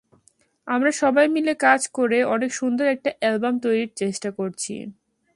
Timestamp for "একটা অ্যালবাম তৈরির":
2.87-3.91